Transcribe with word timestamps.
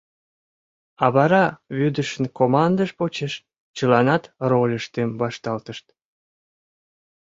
А 1.03 1.05
вара 1.15 1.43
вӱдышын 1.77 2.25
командыж 2.37 2.89
почеш 2.99 3.33
чыланат 3.75 4.23
рольыштым 4.49 5.09
вашталтышт. 5.21 5.85